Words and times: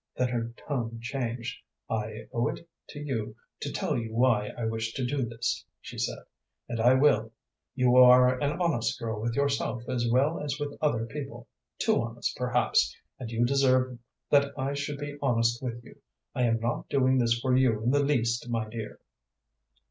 Then 0.17 0.29
her 0.29 0.49
tone 0.57 0.97
changed. 0.99 1.59
"I 1.87 2.25
owe 2.33 2.47
it 2.47 2.67
to 2.87 2.99
you 2.99 3.35
to 3.59 3.71
tell 3.71 3.95
you 3.95 4.15
why 4.15 4.47
I 4.57 4.65
wish 4.65 4.93
to 4.95 5.05
do 5.05 5.23
this," 5.27 5.63
she 5.79 5.99
said, 5.99 6.17
"and 6.67 6.79
I 6.81 6.95
will. 6.95 7.31
You 7.75 7.95
are 7.97 8.39
an 8.41 8.59
honest 8.59 8.97
girl, 8.99 9.21
with 9.21 9.35
yourself 9.35 9.83
as 9.87 10.09
well 10.11 10.39
as 10.39 10.59
with 10.59 10.75
other 10.81 11.05
people 11.05 11.47
too 11.77 12.01
honest, 12.01 12.35
perhaps, 12.35 12.97
and 13.19 13.29
you 13.29 13.45
deserve 13.45 13.99
that 14.31 14.51
I 14.57 14.73
should 14.73 14.97
be 14.97 15.19
honest 15.21 15.61
with 15.61 15.83
you. 15.83 15.99
I 16.33 16.45
am 16.45 16.59
not 16.59 16.89
doing 16.89 17.19
this 17.19 17.39
for 17.39 17.55
you 17.55 17.83
in 17.83 17.91
the 17.91 18.03
least, 18.03 18.49
my 18.49 18.67
dear." 18.67 18.99